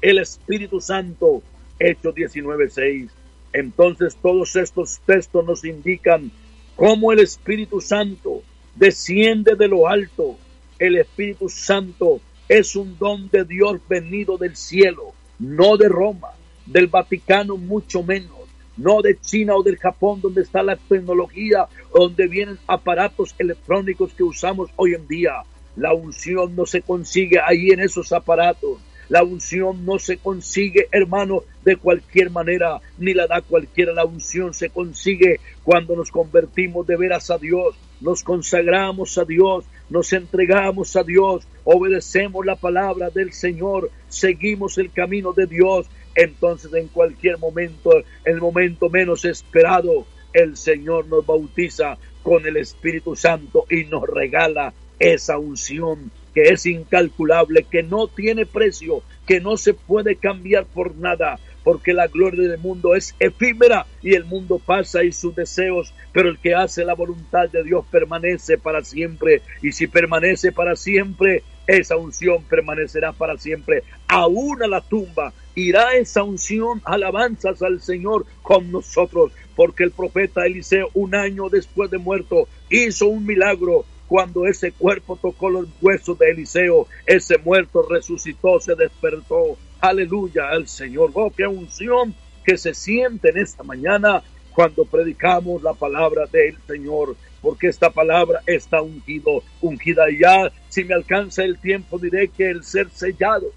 el 0.00 0.18
Espíritu 0.18 0.80
Santo, 0.80 1.42
Hechos 1.78 2.14
19.6. 2.14 3.08
Entonces 3.52 4.16
todos 4.22 4.54
estos 4.56 5.00
textos 5.06 5.44
nos 5.44 5.64
indican 5.64 6.30
cómo 6.76 7.12
el 7.12 7.20
Espíritu 7.20 7.80
Santo 7.80 8.42
desciende 8.74 9.56
de 9.56 9.68
lo 9.68 9.88
alto. 9.88 10.36
El 10.78 10.96
Espíritu 10.96 11.48
Santo 11.48 12.20
es 12.48 12.76
un 12.76 12.96
don 12.98 13.28
de 13.30 13.44
Dios 13.44 13.80
venido 13.88 14.36
del 14.36 14.56
cielo, 14.56 15.12
no 15.38 15.76
de 15.76 15.88
Roma, 15.88 16.28
del 16.66 16.86
Vaticano 16.86 17.56
mucho 17.56 18.02
menos 18.02 18.35
no 18.76 19.02
de 19.02 19.18
China 19.20 19.54
o 19.56 19.62
del 19.62 19.76
Japón, 19.76 20.20
donde 20.20 20.42
está 20.42 20.62
la 20.62 20.76
tecnología, 20.76 21.66
donde 21.94 22.26
vienen 22.26 22.58
aparatos 22.66 23.34
electrónicos 23.38 24.12
que 24.12 24.22
usamos 24.22 24.70
hoy 24.76 24.94
en 24.94 25.06
día. 25.08 25.42
La 25.76 25.92
unción 25.92 26.56
no 26.56 26.66
se 26.66 26.82
consigue 26.82 27.38
ahí 27.44 27.70
en 27.70 27.80
esos 27.80 28.12
aparatos. 28.12 28.78
La 29.08 29.22
unción 29.22 29.84
no 29.84 29.98
se 29.98 30.16
consigue, 30.16 30.88
hermano, 30.90 31.44
de 31.64 31.76
cualquier 31.76 32.30
manera, 32.30 32.80
ni 32.98 33.14
la 33.14 33.26
da 33.26 33.40
cualquiera. 33.40 33.92
La 33.92 34.04
unción 34.04 34.52
se 34.52 34.70
consigue 34.70 35.38
cuando 35.62 35.94
nos 35.94 36.10
convertimos 36.10 36.86
de 36.86 36.96
veras 36.96 37.30
a 37.30 37.38
Dios, 37.38 37.76
nos 38.00 38.24
consagramos 38.24 39.16
a 39.16 39.24
Dios, 39.24 39.64
nos 39.90 40.12
entregamos 40.12 40.96
a 40.96 41.04
Dios, 41.04 41.46
obedecemos 41.64 42.44
la 42.44 42.56
palabra 42.56 43.10
del 43.10 43.32
Señor, 43.32 43.90
seguimos 44.08 44.76
el 44.78 44.90
camino 44.90 45.32
de 45.32 45.46
Dios 45.46 45.86
entonces 46.16 46.72
en 46.74 46.88
cualquier 46.88 47.38
momento, 47.38 47.90
el 48.24 48.40
momento 48.40 48.88
menos 48.88 49.24
esperado, 49.24 50.06
el 50.32 50.56
Señor 50.56 51.06
nos 51.06 51.24
bautiza 51.24 51.98
con 52.22 52.46
el 52.46 52.56
Espíritu 52.56 53.14
Santo 53.14 53.66
y 53.70 53.84
nos 53.84 54.02
regala 54.08 54.72
esa 54.98 55.38
unción 55.38 56.10
que 56.34 56.48
es 56.50 56.66
incalculable, 56.66 57.64
que 57.70 57.82
no 57.82 58.08
tiene 58.08 58.44
precio, 58.44 59.02
que 59.26 59.40
no 59.40 59.56
se 59.56 59.72
puede 59.72 60.16
cambiar 60.16 60.66
por 60.66 60.94
nada, 60.96 61.38
porque 61.64 61.94
la 61.94 62.08
gloria 62.08 62.48
del 62.48 62.58
mundo 62.58 62.94
es 62.94 63.14
efímera 63.18 63.86
y 64.02 64.14
el 64.14 64.24
mundo 64.24 64.60
pasa 64.64 65.02
y 65.02 65.12
sus 65.12 65.34
deseos, 65.34 65.94
pero 66.12 66.28
el 66.28 66.38
que 66.38 66.54
hace 66.54 66.84
la 66.84 66.94
voluntad 66.94 67.48
de 67.48 67.64
Dios 67.64 67.86
permanece 67.90 68.58
para 68.58 68.84
siempre. 68.84 69.40
Y 69.62 69.72
si 69.72 69.86
permanece 69.86 70.52
para 70.52 70.76
siempre, 70.76 71.42
esa 71.66 71.96
unción 71.96 72.44
permanecerá 72.44 73.12
para 73.12 73.38
siempre, 73.38 73.82
aún 74.06 74.62
a 74.62 74.68
la 74.68 74.80
tumba 74.80 75.32
irá 75.56 75.94
esa 75.94 76.22
unción, 76.22 76.82
alabanzas 76.84 77.62
al 77.62 77.80
Señor 77.80 78.26
con 78.42 78.70
nosotros, 78.70 79.32
porque 79.56 79.84
el 79.84 79.90
profeta 79.90 80.44
Eliseo 80.44 80.90
un 80.92 81.14
año 81.14 81.48
después 81.48 81.90
de 81.90 81.98
muerto 81.98 82.46
hizo 82.70 83.06
un 83.06 83.26
milagro. 83.26 83.84
Cuando 84.06 84.46
ese 84.46 84.70
cuerpo 84.70 85.18
tocó 85.20 85.50
los 85.50 85.66
huesos 85.80 86.16
de 86.18 86.30
Eliseo, 86.30 86.86
ese 87.06 87.38
muerto 87.38 87.84
resucitó, 87.90 88.60
se 88.60 88.76
despertó. 88.76 89.56
Aleluya 89.80 90.48
al 90.48 90.68
Señor. 90.68 91.10
Oh, 91.14 91.32
qué 91.36 91.46
unción 91.46 92.14
que 92.44 92.56
se 92.56 92.72
siente 92.72 93.30
en 93.30 93.38
esta 93.38 93.64
mañana 93.64 94.22
cuando 94.52 94.84
predicamos 94.84 95.62
la 95.62 95.72
palabra 95.72 96.26
del 96.30 96.56
Señor, 96.68 97.16
porque 97.42 97.66
esta 97.66 97.90
palabra 97.90 98.42
está 98.46 98.80
ungido, 98.80 99.42
ungida 99.60 100.04
ya. 100.16 100.52
Si 100.68 100.84
me 100.84 100.94
alcanza 100.94 101.42
el 101.42 101.58
tiempo, 101.58 101.98
diré 101.98 102.28
que 102.28 102.48
el 102.48 102.62
ser 102.62 102.88
sellado 102.90 103.50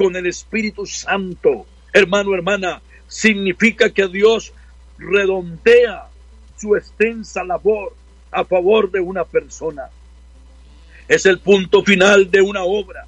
con 0.00 0.16
el 0.16 0.26
Espíritu 0.26 0.86
Santo, 0.86 1.66
hermano, 1.92 2.34
hermana, 2.34 2.80
significa 3.06 3.90
que 3.90 4.08
Dios 4.08 4.50
redondea 4.96 6.06
su 6.56 6.74
extensa 6.74 7.44
labor 7.44 7.94
a 8.30 8.42
favor 8.46 8.90
de 8.90 9.00
una 9.00 9.26
persona. 9.26 9.90
Es 11.06 11.26
el 11.26 11.38
punto 11.40 11.82
final 11.82 12.30
de 12.30 12.40
una 12.40 12.62
obra. 12.62 13.04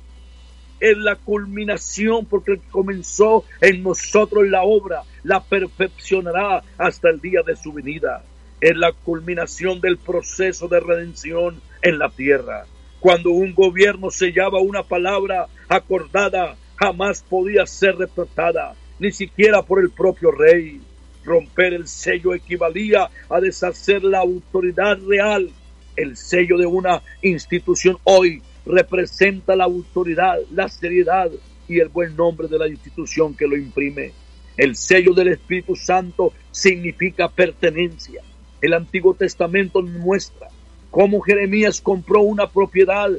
Es 0.80 0.98
la 0.98 1.16
culminación 1.16 2.26
porque 2.26 2.60
comenzó 2.70 3.46
en 3.62 3.82
nosotros 3.82 4.46
la 4.48 4.62
obra, 4.62 5.02
la 5.22 5.42
perfeccionará 5.42 6.62
hasta 6.76 7.08
el 7.08 7.22
día 7.22 7.40
de 7.40 7.56
su 7.56 7.72
venida. 7.72 8.22
Es 8.60 8.76
la 8.76 8.92
culminación 8.92 9.80
del 9.80 9.96
proceso 9.96 10.68
de 10.68 10.80
redención 10.80 11.58
en 11.80 11.98
la 11.98 12.10
tierra. 12.10 12.66
Cuando 13.00 13.30
un 13.30 13.54
gobierno 13.54 14.10
sellaba 14.10 14.60
una 14.60 14.82
palabra 14.82 15.46
acordada 15.70 16.58
jamás 16.76 17.24
podía 17.28 17.66
ser 17.66 17.96
retratada, 17.96 18.74
ni 18.98 19.12
siquiera 19.12 19.62
por 19.62 19.80
el 19.80 19.90
propio 19.90 20.30
rey. 20.30 20.80
Romper 21.24 21.74
el 21.74 21.86
sello 21.86 22.34
equivalía 22.34 23.08
a 23.28 23.40
deshacer 23.40 24.02
la 24.02 24.18
autoridad 24.18 24.98
real. 25.06 25.50
El 25.94 26.16
sello 26.16 26.58
de 26.58 26.66
una 26.66 27.02
institución 27.22 27.98
hoy 28.04 28.42
representa 28.64 29.56
la 29.56 29.64
autoridad, 29.64 30.36
la 30.50 30.68
seriedad 30.68 31.30
y 31.68 31.80
el 31.80 31.88
buen 31.88 32.16
nombre 32.16 32.48
de 32.48 32.58
la 32.58 32.68
institución 32.68 33.34
que 33.34 33.46
lo 33.46 33.56
imprime. 33.56 34.12
El 34.56 34.76
sello 34.76 35.14
del 35.14 35.28
Espíritu 35.28 35.76
Santo 35.76 36.32
significa 36.50 37.28
pertenencia. 37.28 38.22
El 38.60 38.74
Antiguo 38.74 39.14
Testamento 39.14 39.82
muestra 39.82 40.48
cómo 40.90 41.20
Jeremías 41.20 41.80
compró 41.80 42.20
una 42.20 42.48
propiedad, 42.48 43.10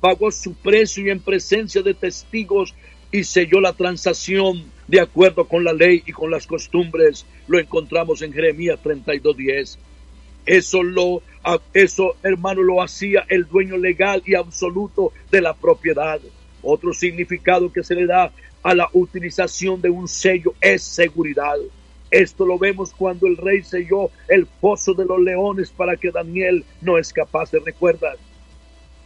pagó 0.00 0.30
su 0.30 0.54
precio 0.54 1.06
y 1.06 1.10
en 1.10 1.20
presencia 1.20 1.82
de 1.82 1.94
testigos 1.94 2.74
y 3.12 3.24
selló 3.24 3.60
la 3.60 3.74
transacción 3.74 4.64
de 4.88 5.00
acuerdo 5.00 5.46
con 5.46 5.62
la 5.64 5.72
ley 5.72 6.02
y 6.06 6.12
con 6.12 6.30
las 6.30 6.46
costumbres. 6.46 7.26
Lo 7.46 7.58
encontramos 7.58 8.22
en 8.22 8.32
Jeremías 8.32 8.80
32:10. 8.82 9.78
Eso 10.46 10.82
lo 10.82 11.22
eso 11.72 12.16
hermano 12.22 12.62
lo 12.62 12.82
hacía 12.82 13.24
el 13.28 13.46
dueño 13.46 13.76
legal 13.76 14.22
y 14.24 14.34
absoluto 14.34 15.12
de 15.30 15.42
la 15.42 15.54
propiedad. 15.54 16.20
Otro 16.62 16.92
significado 16.94 17.72
que 17.72 17.84
se 17.84 17.94
le 17.94 18.06
da 18.06 18.32
a 18.62 18.74
la 18.74 18.88
utilización 18.92 19.80
de 19.80 19.90
un 19.90 20.08
sello 20.08 20.54
es 20.60 20.82
seguridad. 20.82 21.56
Esto 22.10 22.46
lo 22.46 22.58
vemos 22.58 22.92
cuando 22.92 23.26
el 23.26 23.36
rey 23.36 23.62
selló 23.62 24.10
el 24.28 24.46
pozo 24.46 24.94
de 24.94 25.04
los 25.04 25.20
leones 25.20 25.70
para 25.70 25.96
que 25.96 26.10
Daniel 26.10 26.64
no 26.80 26.98
escapase. 26.98 27.58
Recuerda, 27.58 28.14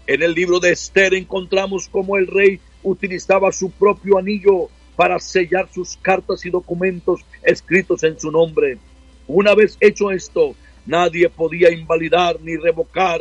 en 0.07 0.23
el 0.23 0.35
libro 0.35 0.61
de 0.61 0.73
Esther 0.73 1.15
encontramos 1.15 1.89
cómo 1.89 2.17
el 2.17 2.27
rey 2.27 2.61
utilizaba 2.87 3.51
su 3.51 3.71
propio 3.71 4.17
anillo 4.19 4.69
para 4.95 5.19
sellar 5.19 5.69
sus 5.73 5.97
cartas 5.97 6.47
y 6.47 6.51
documentos 6.51 7.21
escritos 7.43 8.03
en 8.05 8.19
su 8.19 8.31
nombre. 8.31 8.79
Una 9.27 9.55
vez 9.55 9.77
hecho 9.81 10.11
esto, 10.11 10.55
nadie 10.87 11.29
podía 11.29 11.71
invalidar 11.71 12.41
ni 12.41 12.57
revocar 12.57 13.21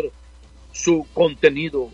su 0.71 1.05
contenido. 1.13 1.89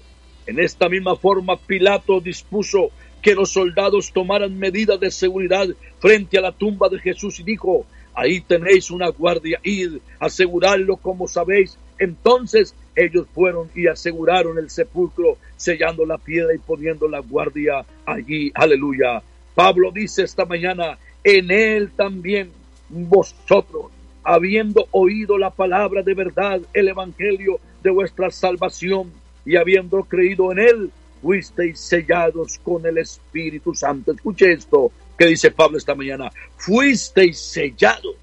En 0.45 0.59
esta 0.59 0.89
misma 0.89 1.15
forma, 1.15 1.57
Pilato 1.57 2.19
dispuso 2.19 2.89
que 3.21 3.35
los 3.35 3.51
soldados 3.51 4.11
tomaran 4.11 4.57
medidas 4.57 4.99
de 4.99 5.11
seguridad 5.11 5.67
frente 5.99 6.37
a 6.37 6.41
la 6.41 6.51
tumba 6.51 6.89
de 6.89 6.99
Jesús 6.99 7.39
y 7.39 7.43
dijo, 7.43 7.85
ahí 8.13 8.41
tenéis 8.41 8.91
una 8.91 9.07
guardia, 9.09 9.59
id, 9.63 9.97
asegurarlo 10.19 10.97
como 10.97 11.27
sabéis. 11.27 11.77
Entonces 11.99 12.75
ellos 12.95 13.27
fueron 13.33 13.69
y 13.75 13.87
aseguraron 13.87 14.57
el 14.57 14.69
sepulcro, 14.69 15.37
sellando 15.61 16.05
la 16.05 16.17
piedra 16.17 16.53
y 16.53 16.57
poniendo 16.57 17.07
la 17.07 17.19
guardia 17.19 17.85
allí. 18.05 18.51
Aleluya. 18.53 19.21
Pablo 19.55 19.91
dice 19.91 20.23
esta 20.23 20.45
mañana, 20.45 20.97
en 21.23 21.51
él 21.51 21.91
también 21.95 22.51
vosotros, 22.89 23.85
habiendo 24.23 24.87
oído 24.91 25.37
la 25.37 25.49
palabra 25.49 26.03
de 26.03 26.13
verdad, 26.13 26.61
el 26.73 26.87
evangelio 26.87 27.59
de 27.83 27.89
vuestra 27.89 28.29
salvación, 28.31 29.11
y 29.45 29.55
habiendo 29.55 30.03
creído 30.03 30.51
en 30.51 30.59
él, 30.59 30.91
fuisteis 31.21 31.79
sellados 31.79 32.59
con 32.63 32.85
el 32.85 32.97
Espíritu 32.97 33.73
Santo. 33.73 34.11
Escuche 34.11 34.51
esto 34.53 34.91
que 35.17 35.27
dice 35.27 35.51
Pablo 35.51 35.77
esta 35.77 35.95
mañana. 35.95 36.31
Fuisteis 36.57 37.39
sellados 37.39 38.15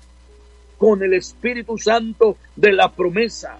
con 0.78 1.02
el 1.02 1.14
Espíritu 1.14 1.76
Santo 1.76 2.36
de 2.54 2.72
la 2.72 2.90
promesa, 2.90 3.58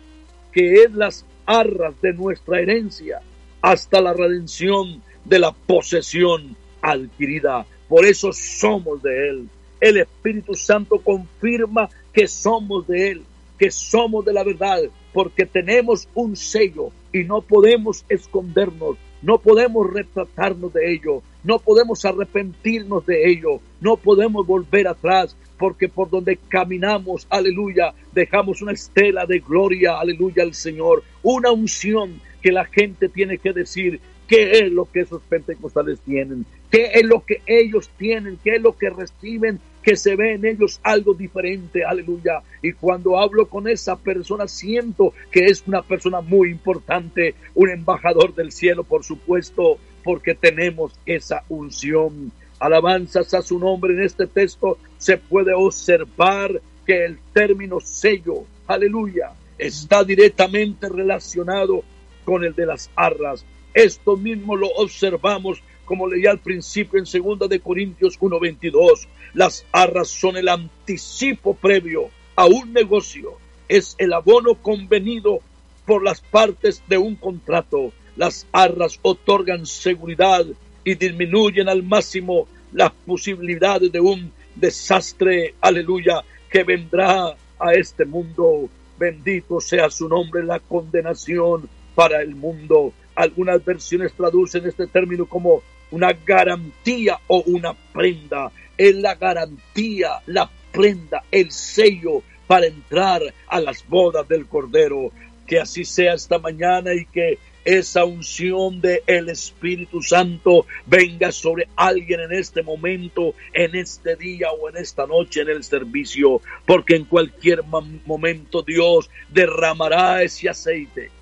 que 0.53 0.83
es 0.83 0.93
las 0.93 1.25
arras 1.47 2.01
de 2.01 2.13
nuestra 2.13 2.61
herencia, 2.61 3.21
hasta 3.63 4.01
la 4.01 4.13
redención 4.13 5.03
de 5.25 5.39
la 5.39 5.53
posesión 5.53 6.57
adquirida. 6.81 7.67
Por 7.89 8.05
eso 8.05 8.33
somos 8.33 9.03
de 9.03 9.29
Él. 9.29 9.49
El 9.81 9.99
Espíritu 9.99 10.55
Santo 10.55 10.99
confirma 10.99 11.89
que 12.13 12.27
somos 12.27 12.87
de 12.87 13.11
Él, 13.11 13.23
que 13.59 13.71
somos 13.71 14.25
de 14.25 14.33
la 14.33 14.45
verdad, 14.45 14.81
porque 15.13 15.47
tenemos 15.47 16.09
un 16.15 16.37
sello 16.37 16.91
y 17.13 17.25
no 17.25 17.41
podemos 17.41 18.05
escondernos, 18.09 18.97
no 19.23 19.39
podemos 19.39 19.91
retratarnos 19.93 20.73
de 20.73 20.93
ello, 20.93 21.23
no 21.45 21.59
podemos 21.59 22.05
arrepentirnos 22.05 23.07
de 23.07 23.31
ello, 23.31 23.61
no 23.81 23.97
podemos 23.97 24.47
volver 24.47 24.87
atrás, 24.87 25.37
porque 25.59 25.89
por 25.89 26.11
donde 26.11 26.39
caminamos, 26.49 27.27
aleluya, 27.31 27.95
dejamos 28.13 28.63
una 28.63 28.73
estela 28.73 29.27
de 29.27 29.41
gloria, 29.41 29.99
aleluya 29.99 30.43
al 30.43 30.55
Señor, 30.55 31.03
una 31.23 31.51
unción 31.51 32.21
que 32.43 32.53
la 32.53 32.65
gente 32.65 33.09
tiene 33.09 33.39
que 33.39 33.53
decir, 33.53 34.01
qué 34.29 34.51
es 34.53 34.71
lo 34.71 34.85
que 34.85 35.01
esos 35.01 35.23
pentecostales 35.23 36.01
tienen, 36.01 36.45
qué 36.71 36.91
es 36.95 37.05
lo 37.05 37.25
que 37.25 37.41
ellos 37.47 37.91
tienen, 37.97 38.39
qué 38.45 38.57
es 38.57 38.63
lo 38.63 38.77
que 38.77 38.91
reciben, 38.91 39.59
que 39.83 39.97
se 39.97 40.17
ve 40.17 40.35
en 40.35 40.45
ellos 40.45 40.81
algo 40.83 41.15
diferente, 41.15 41.83
aleluya. 41.83 42.43
Y 42.63 42.73
cuando 42.73 43.19
hablo 43.19 43.47
con 43.49 43.67
esa 43.69 43.97
persona, 43.97 44.47
siento 44.47 45.15
que 45.31 45.47
es 45.47 45.65
una 45.67 45.83
persona 45.83 46.21
muy 46.21 46.51
importante, 46.51 47.35
un 47.55 47.71
embajador 47.71 48.35
del 48.35 48.53
cielo, 48.53 48.85
por 48.85 49.03
supuesto, 49.03 49.79
porque 50.05 50.35
tenemos 50.35 50.93
esa 51.07 51.43
unción. 51.49 52.31
Alabanzas 52.61 53.33
a 53.33 53.41
su 53.41 53.59
nombre 53.59 53.95
en 53.95 54.03
este 54.03 54.27
texto 54.27 54.79
se 54.99 55.17
puede 55.17 55.55
observar 55.55 56.61
que 56.87 57.07
el 57.07 57.19
término 57.33 57.81
sello, 57.81 58.45
aleluya, 58.67 59.31
está 59.57 60.05
directamente 60.05 60.89
relacionado 60.89 61.83
con 62.29 62.45
el 62.45 62.55
de 62.55 62.67
las 62.67 62.91
arras 62.95 63.47
esto 63.73 64.17
mismo 64.17 64.57
lo 64.57 64.67
observamos 64.71 65.63
como 65.85 66.09
leía 66.09 66.33
al 66.33 66.41
principio 66.41 66.99
en 66.99 67.05
2 67.05 67.49
de 67.49 67.61
Corintios 67.61 68.19
1:22. 68.19 69.07
Las 69.35 69.65
arras 69.71 70.09
son 70.09 70.37
el 70.37 70.49
anticipo 70.49 71.55
previo 71.55 72.11
a 72.35 72.47
un 72.47 72.73
negocio, 72.73 73.39
es 73.69 73.95
el 73.99 74.13
abono 74.13 74.55
convenido 74.55 75.39
por 75.87 76.03
las 76.03 76.21
partes 76.21 76.83
de 76.89 76.99
un 76.99 77.15
contrato. 77.15 77.93
Las 78.17 78.49
arras 78.51 78.99
otorgan 79.03 79.65
seguridad 79.65 80.45
y 80.85 80.95
disminuyen 80.97 81.69
al 81.69 81.85
máximo 81.85 82.49
las 82.73 82.91
posibilidades 83.07 83.93
de 83.93 84.01
un 84.01 84.33
desastre, 84.57 85.55
aleluya, 85.61 86.25
que 86.51 86.65
vendrá 86.65 87.37
a 87.61 87.75
este 87.75 88.05
mundo. 88.05 88.69
Bendito 88.99 89.61
sea 89.61 89.89
su 89.89 90.09
nombre, 90.09 90.43
la 90.43 90.59
condenación 90.59 91.69
para 91.99 92.23
el 92.23 92.37
mundo. 92.37 92.93
Algunas 93.17 93.65
versiones 93.65 94.13
traducen 94.13 94.65
este 94.65 94.87
término 94.87 95.27
como 95.27 95.65
una 95.91 96.13
garantía 96.13 97.19
o 97.27 97.43
una 97.47 97.75
prenda. 97.93 98.53
Es 98.77 98.95
la 98.95 99.17
garantía, 99.17 100.23
la 100.27 100.49
prenda, 100.71 101.25
el 101.33 101.51
sello 101.51 102.23
para 102.47 102.67
entrar 102.67 103.21
a 103.49 103.61
las 103.61 103.85
bodas 103.89 104.29
del 104.29 104.47
Cordero. 104.47 105.11
Que 105.45 105.59
así 105.59 105.85
sea 105.85 106.15
esta 106.15 106.39
mañana 106.39 106.95
y 106.95 107.05
que 107.07 107.41
esa 107.65 108.05
unción 108.05 108.81
del 108.81 109.03
el 109.09 109.29
Espíritu 109.31 110.01
Santo 110.01 110.67
venga 110.87 111.33
sobre 111.33 111.67
alguien 111.75 112.21
en 112.21 112.33
este 112.33 112.63
momento, 112.63 113.35
en 113.53 113.75
este 113.75 114.15
día 114.15 114.53
o 114.53 114.69
en 114.69 114.77
esta 114.77 115.05
noche 115.05 115.41
en 115.41 115.49
el 115.49 115.65
servicio, 115.65 116.43
porque 116.65 116.95
en 116.95 117.07
cualquier 117.07 117.65
momento 117.65 118.63
Dios 118.63 119.11
derramará 119.31 120.23
ese 120.23 120.49
aceite 120.49 121.18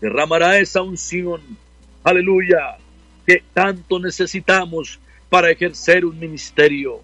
derramará 0.00 0.58
esa 0.58 0.82
unción, 0.82 1.40
aleluya, 2.02 2.76
que 3.26 3.42
tanto 3.52 3.98
necesitamos 3.98 4.98
para 5.28 5.50
ejercer 5.50 6.04
un 6.04 6.18
ministerio, 6.18 7.00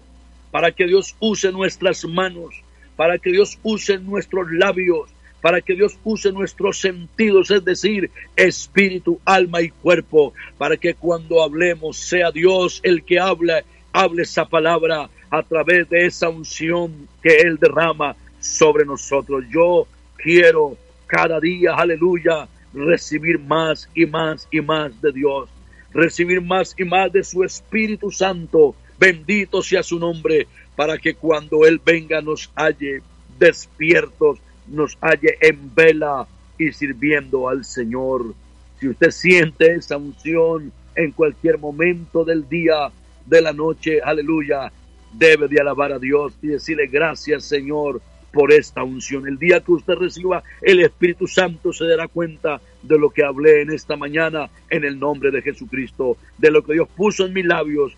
para 0.51 0.71
que 0.71 0.85
Dios 0.85 1.15
use 1.19 1.51
nuestras 1.51 2.05
manos, 2.05 2.63
para 2.95 3.17
que 3.17 3.31
Dios 3.31 3.57
use 3.63 3.97
nuestros 3.97 4.51
labios, 4.51 5.09
para 5.41 5.61
que 5.61 5.73
Dios 5.73 5.97
use 6.03 6.31
nuestros 6.31 6.79
sentidos, 6.79 7.49
es 7.49 7.65
decir, 7.65 8.11
espíritu, 8.35 9.19
alma 9.25 9.61
y 9.61 9.69
cuerpo, 9.69 10.33
para 10.57 10.77
que 10.77 10.93
cuando 10.93 11.41
hablemos 11.41 11.97
sea 11.97 12.31
Dios 12.31 12.79
el 12.83 13.03
que 13.03 13.19
habla, 13.19 13.63
hable 13.91 14.23
esa 14.23 14.45
palabra 14.45 15.09
a 15.29 15.43
través 15.43 15.89
de 15.89 16.05
esa 16.05 16.29
unción 16.29 17.07
que 17.23 17.37
Él 17.39 17.57
derrama 17.59 18.15
sobre 18.39 18.85
nosotros. 18.85 19.45
Yo 19.49 19.87
quiero 20.15 20.77
cada 21.07 21.39
día, 21.39 21.73
aleluya, 21.73 22.47
recibir 22.73 23.39
más 23.39 23.89
y 23.93 24.05
más 24.05 24.47
y 24.51 24.61
más 24.61 24.99
de 25.01 25.11
Dios, 25.11 25.49
recibir 25.93 26.41
más 26.41 26.73
y 26.77 26.83
más 26.83 27.11
de 27.11 27.23
su 27.23 27.43
Espíritu 27.43 28.11
Santo. 28.11 28.75
Bendito 28.99 29.61
sea 29.61 29.83
su 29.83 29.99
nombre, 29.99 30.47
para 30.75 30.97
que 30.97 31.15
cuando 31.15 31.65
Él 31.65 31.81
venga 31.83 32.21
nos 32.21 32.51
halle 32.55 33.01
despiertos, 33.37 34.39
nos 34.67 34.97
halle 35.01 35.37
en 35.41 35.73
vela 35.73 36.27
y 36.57 36.71
sirviendo 36.71 37.49
al 37.49 37.65
Señor. 37.65 38.33
Si 38.79 38.87
usted 38.87 39.11
siente 39.11 39.73
esa 39.75 39.97
unción 39.97 40.71
en 40.95 41.11
cualquier 41.11 41.57
momento 41.57 42.23
del 42.23 42.47
día, 42.47 42.91
de 43.25 43.41
la 43.41 43.53
noche, 43.53 43.99
aleluya, 44.01 44.71
debe 45.13 45.47
de 45.47 45.59
alabar 45.59 45.91
a 45.91 45.99
Dios 45.99 46.33
y 46.41 46.47
decirle 46.47 46.87
gracias 46.87 47.43
Señor 47.43 48.01
por 48.31 48.51
esta 48.51 48.83
unción. 48.83 49.27
El 49.27 49.37
día 49.37 49.59
que 49.59 49.71
usted 49.71 49.95
reciba 49.95 50.43
el 50.61 50.81
Espíritu 50.81 51.27
Santo 51.27 51.73
se 51.73 51.85
dará 51.85 52.07
cuenta 52.07 52.61
de 52.81 52.97
lo 52.97 53.09
que 53.09 53.23
hablé 53.23 53.61
en 53.61 53.71
esta 53.71 53.95
mañana 53.95 54.49
en 54.69 54.83
el 54.83 54.99
nombre 54.99 55.31
de 55.31 55.41
Jesucristo, 55.41 56.17
de 56.37 56.51
lo 56.51 56.63
que 56.63 56.73
Dios 56.73 56.87
puso 56.95 57.25
en 57.25 57.33
mis 57.33 57.45
labios. 57.45 57.93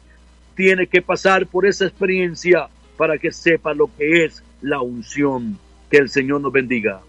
Tiene 0.56 0.88
que 0.88 1.02
pasar 1.02 1.48
por 1.48 1.66
esa 1.66 1.86
experiencia 1.86 2.68
para 2.98 3.18
que 3.18 3.32
sepa 3.32 3.74
lo 3.74 3.90
que 3.96 4.26
es 4.26 4.44
la 4.62 4.82
unción. 4.82 5.58
Que 5.90 5.98
el 5.98 6.10
Señor 6.10 6.42
nos 6.42 6.52
bendiga. 6.52 7.02